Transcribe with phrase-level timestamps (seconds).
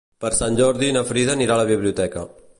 [0.23, 2.27] Per Sant Jordi na Frida anirà a la biblioteca.